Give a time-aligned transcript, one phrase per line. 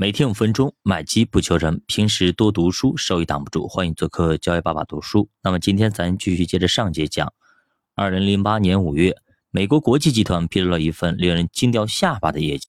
[0.00, 1.82] 每天五分钟，买基不求人。
[1.88, 3.66] 平时多读书，收益挡不住。
[3.66, 5.28] 欢迎做客交易爸爸读书。
[5.42, 7.32] 那么今天咱继续接着上节讲。
[7.96, 9.16] 二零零八年五月，
[9.50, 12.68] 美国国际集团披露了一份令人惊掉下巴的业绩：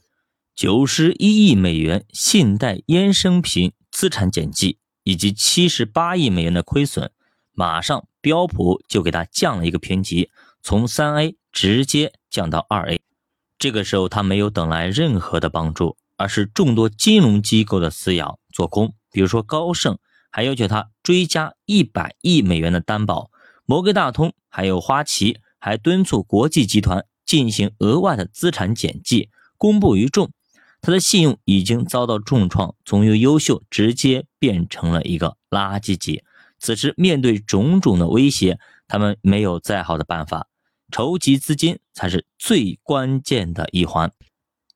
[0.55, 7.11] 九十一亿美元信贷衍生品资产减记，以及七十八亿美元的亏损。
[7.51, 10.31] 马上标普就给他降了一个评级，
[10.63, 12.99] 从三 A 直接降到二 A。
[13.59, 15.95] 这个时候他没有等来任何的帮助。
[16.19, 19.97] 而是众多金融机构的撕咬做空，比如说高盛
[20.29, 23.31] 还要求他追加一百亿美元的担保，
[23.63, 30.29] 摩根大通还有花旗还敦促国际集团进行额外的资产减记，公布于众。
[30.81, 36.23] 他的信用已经遭到重创，从由优秀直接变成了一个垃圾级。
[36.59, 38.59] 此时面对种种的威胁，
[38.89, 40.47] 他们没有再好的办法，
[40.91, 44.11] 筹集资金才是最关键的一环。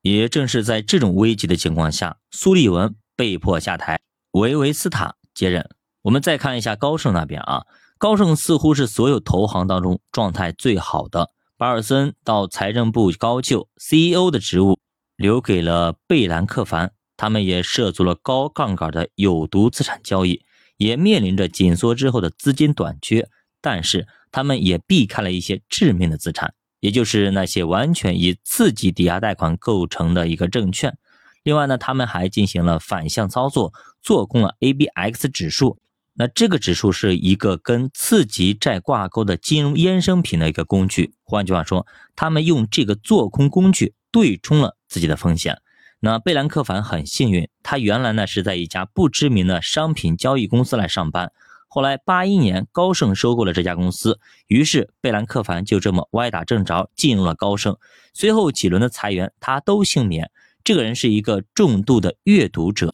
[0.03, 5.69] 也正是在这种危急的情况下，苏利文被迫下台，维维斯塔接任。
[6.01, 7.63] 我们再看一下高盛那边啊，
[7.97, 11.29] 高盛似乎是所有投行当中状态最好的。
[11.57, 14.77] 巴尔森到财政部高就，CEO 的职务
[15.15, 20.41] 留给了贝兰克凡，他们也涉足了高杠杆的有毒资产交易，
[20.75, 23.29] 也面临着紧缩之后的资金短缺，
[23.61, 26.53] 但是他们也避开了一些致命的资产。
[26.83, 30.97] 也就是那些完全以次级抵押贷款构成的一个证券。
[31.41, 35.79] 另外呢，他们还进行了反向操作，做空了 ABX 指数。
[36.15, 41.13] 那这个指数是一个跟次级债挂钩的金融衍生品的一个工具。
[41.23, 45.61] 换句话说，他们用这个做空工具对冲了自己的风险。
[46.01, 51.31] 那贝兰克凡很幸运，他原来呢是在一家不知名的商品交易公司来上班。
[51.73, 57.75] 后来，八一年高盛收购了这家公司，于是贝兰克凡就这么歪打正着进入了高盛。
[58.13, 60.29] 随后几轮的裁员，他都幸免。
[60.63, 62.93] 这个人是一个重度的阅读者，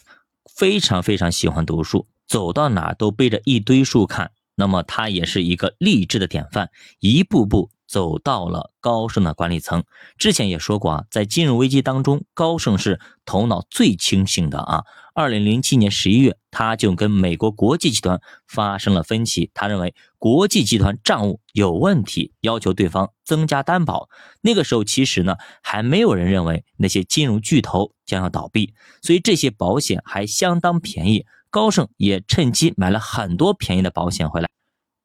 [0.56, 4.32] 非常非常喜欢读书，走到哪都背着一堆书看。
[4.56, 6.70] 那么他也是一个励志的典范，
[7.02, 7.70] 一步步。
[7.90, 9.84] 走到了高盛的管理层，
[10.20, 14.84] 之前也说过啊，在金融危机当中，高盛是头脑最清醒的啊。
[15.16, 24.08] 二零零七年十一月，他就跟美国国际集团发生了分歧，他认为国际集团账务有问题，要求对方增加担保。
[24.42, 34.48] 那个时候其实呢，还没有人认为那些金融巨头将要倒闭，所以这些保险还相当便宜，高盛也趁机买了很多便宜的保险回来。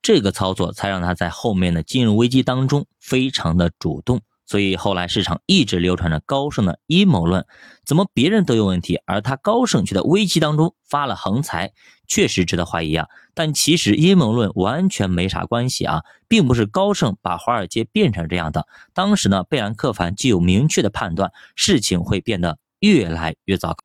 [0.04, 7.47] 这个操作才让他在后面的金融危机当中非常的主动，所以后来市场一直流传着高盛的阴谋论，
[7.87, 11.72] 怎么别人都有问题，而他高盛却在危机当中发了横财，
[12.06, 13.06] 确实值得怀疑啊。
[13.32, 18.66] 但其实阴谋论完全没啥关系啊，并不是高盛把华尔街变成这样的。
[18.93, 23.78] 当时呢，贝兰克凡就有明确的判断，事情会变得越来越糟糕。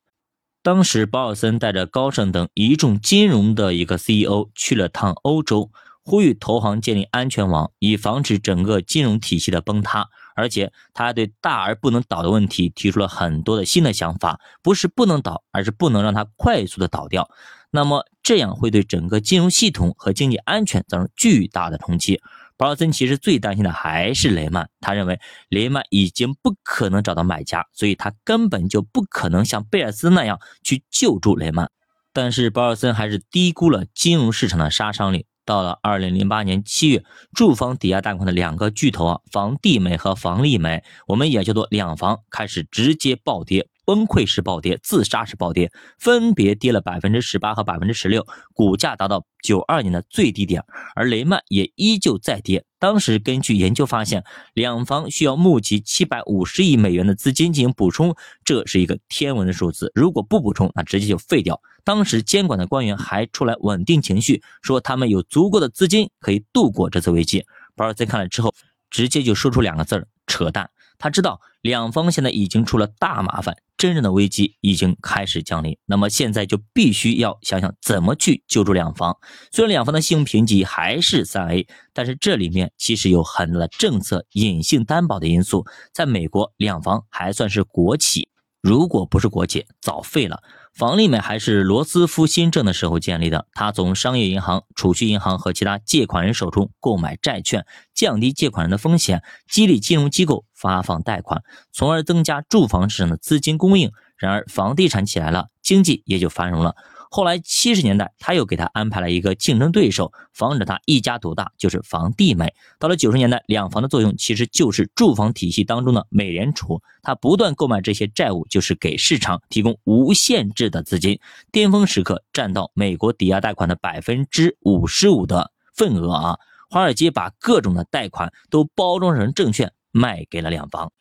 [0.62, 5.70] 当时保尔森带着高盛等一众金融的一个 CEO 去了趟欧洲。
[6.02, 10.08] 呼吁投行建立安全网，以防止整个金融体系的崩塌。
[10.34, 17.28] 而且，他还对大而不能倒的问题提出了很多的新的想法，不是不能倒，而是不能让它快速的倒掉。
[17.70, 22.20] 那么，这样会对整个金融系统和经济安全造成巨大的冲击。
[22.56, 31.70] 保尔森其实最担心的还是雷曼，他认为雷曼已经不可能找到买家，所以他根本就不可能像贝尔斯那样去救助雷曼。
[32.12, 35.26] 但是，保尔森还是低估了金融市场的杀伤力。
[35.44, 43.68] 到了二零零八年七月，住房抵押贷款的两个巨头啊，房地美和房利美，我们也叫做两房，开始直接暴跌。
[43.90, 48.24] 崩溃式暴跌，自杀式暴跌，分别跌了百分之十八和百分之十六，
[48.54, 50.62] 股价达到九二年的最低点。
[50.94, 52.64] 而雷曼也依旧在跌。
[52.78, 54.22] 当时根据研究发现，
[54.54, 58.14] 两方需要募集七百五十亿美元的资金进行补充，
[58.44, 59.90] 这是一个天文的数字。
[59.92, 61.60] 如果不补充，那直接就废掉。
[61.82, 67.44] 当时监管的官员还出来稳定情绪，说他们有足够的资金可以度过这次危机。
[67.74, 68.54] 保尔森看了之后，
[68.88, 70.70] 直接就说出两个字儿：扯淡。
[71.00, 75.76] 他知道两方现在已经出了大麻烦，真正的危机已经开始降临。
[75.86, 79.16] 那么现在就必须要想想怎么去救助两方。
[79.50, 85.64] 虽然两方的信用评级还是三 A，但是这里面其实有很多的政策隐性担保的因素。
[85.92, 88.28] 在美国，两方还算是国企，
[88.60, 90.42] 如果不是国企，早废了。
[90.74, 103.90] 房利美还是罗斯福新政的时候建立的，他从商业银行、储蓄银行和其他借款人手中购买债券，降低借款人的风险，激励金融机构发放贷款，从而增加住房市场的资金供应。
[104.16, 106.76] 然而，房地产起来了，经济也就繁荣了。
[107.12, 112.54] 后来七十年代，他又给他安排了一个竞争对手，防止他一家独大，就是房地美。
[112.78, 121.18] 到了九十年代，两房的作用其实就是住房体系当中的美联储，他不断购买这些债务，就是给市场提供无限制的资金，
[121.50, 126.38] 巅峰时刻占到美国抵押贷款的百分之五十五的份额啊！
[126.70, 130.92] 华尔街把各种的贷款都包装成证券卖给了两房。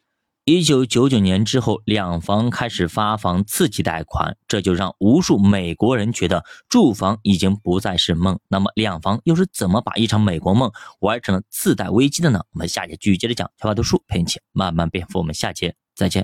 [0.49, 8.39] 一九九九年之后，两房开始发放刺激贷款，这就让无数美国人觉得住房已经不再是梦。
[8.47, 12.41] 那么，两房又是怎么把一场美国梦玩成了次贷危机的呢？
[12.53, 13.47] 我们下节继续接着讲。
[13.61, 15.19] 小法读书陪你一起慢慢变富。
[15.19, 16.17] 我们下节再见。